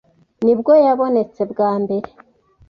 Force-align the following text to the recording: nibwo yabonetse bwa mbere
nibwo 0.43 0.71
yabonetse 0.85 1.41
bwa 1.51 1.71
mbere 1.81 2.07